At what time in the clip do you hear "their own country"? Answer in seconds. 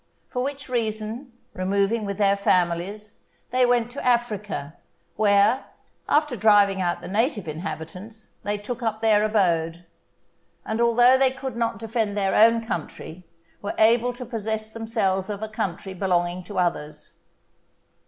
12.17-13.27